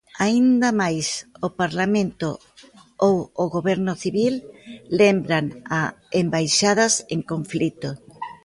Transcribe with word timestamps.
Aínda 0.25 0.69
máis, 0.81 1.07
o 1.47 1.49
Parlamento 1.61 2.29
ou 3.07 3.15
o 3.43 3.45
Goberno 3.55 3.93
Civil 4.03 4.35
lembran 5.01 5.45
a 5.77 5.79
embaixadas 6.21 6.93
en 7.13 7.21
conflito. 7.31 7.89